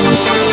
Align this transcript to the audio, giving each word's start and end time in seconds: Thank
Thank 0.00 0.47